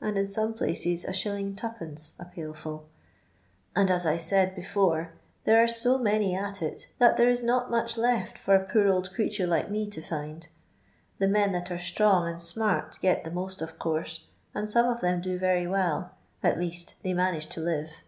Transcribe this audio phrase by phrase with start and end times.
[0.00, 1.04] and in some placea Is.
[1.04, 2.88] 2d, a pail full;
[3.76, 5.10] and, as I said befon,
[5.44, 8.88] there are so many at it, that there is not muek left for a poor
[8.88, 10.48] old creature like me to find.
[11.20, 14.24] Tho men that are tlrong and smart get the most, of course,
[14.56, 16.10] and some of them do very well,
[16.42, 18.02] at least they manage to live.